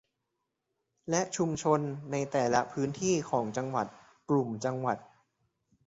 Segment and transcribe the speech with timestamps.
[1.09, 1.79] และชุมชน
[2.11, 3.87] ในแต่ละพื้นที่ของจังหวัด
[4.29, 4.97] กลุ่มจังหวัด